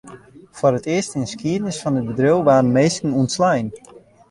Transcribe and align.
Foar 0.57 0.73
it 0.77 0.89
earst 0.95 1.13
yn 1.15 1.25
'e 1.25 1.29
skiednis 1.33 1.81
fan 1.81 1.99
it 1.99 2.07
bedriuw 2.09 2.41
waarden 2.45 2.73
minsken 2.75 3.17
ûntslein. 3.21 3.67